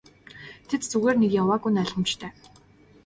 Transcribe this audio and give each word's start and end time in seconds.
Тэд 0.69 0.81
зүгээр 0.91 1.15
нэг 1.19 1.31
яваагүй 1.41 1.71
нь 1.71 1.81
ойлгомжтой. 1.81 2.31